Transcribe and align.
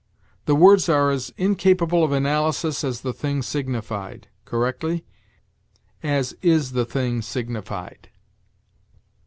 "The 0.45 0.55
words 0.55 0.89
are 0.89 1.11
as 1.11 1.31
incapable 1.37 2.03
of 2.03 2.11
analysis 2.11 2.83
as 2.83 3.01
the 3.01 3.13
thing 3.13 3.43
signified": 3.43 4.29
correctly, 4.45 5.05
"as 6.01 6.33
is 6.41 6.71
the 6.71 6.85
thing 6.85 7.21
signified." 7.21 8.09